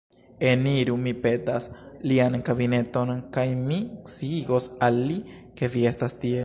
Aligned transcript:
Eniru, 0.51 0.95
mi 1.03 1.11
petas, 1.25 1.67
lian 2.13 2.39
kabineton, 2.49 3.13
kaj 3.37 3.45
mi 3.67 3.79
sciigos 4.15 4.71
al 4.89 5.01
li, 5.11 5.21
ke 5.61 5.73
vi 5.77 5.89
estas 5.95 6.21
tie. 6.25 6.39